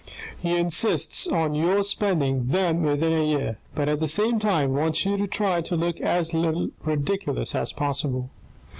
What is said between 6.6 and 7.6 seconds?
ridiculous